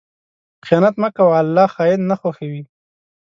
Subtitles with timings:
[0.65, 2.61] خیانت مه کوه، الله خائن نه خوښوي.